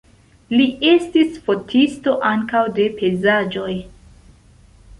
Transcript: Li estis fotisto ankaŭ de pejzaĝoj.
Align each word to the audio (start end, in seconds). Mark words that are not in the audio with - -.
Li 0.53 0.63
estis 0.91 1.37
fotisto 1.49 2.15
ankaŭ 2.31 2.63
de 2.81 2.89
pejzaĝoj. 2.97 3.71